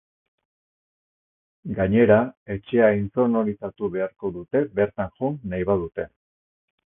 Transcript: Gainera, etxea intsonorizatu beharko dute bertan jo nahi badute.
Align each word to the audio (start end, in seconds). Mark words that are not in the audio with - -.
Gainera, 1.79 2.17
etxea 2.55 2.87
intsonorizatu 3.01 3.91
beharko 3.97 4.33
dute 4.39 4.63
bertan 4.79 5.15
jo 5.21 5.33
nahi 5.53 5.69
badute. 5.73 6.09